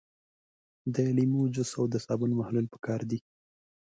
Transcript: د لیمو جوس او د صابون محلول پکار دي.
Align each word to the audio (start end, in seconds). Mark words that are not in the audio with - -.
د 0.93 0.95
لیمو 1.17 1.41
جوس 1.53 1.71
او 1.79 1.85
د 1.93 1.95
صابون 2.05 2.31
محلول 2.39 2.65
پکار 2.73 3.01
دي. 3.09 3.19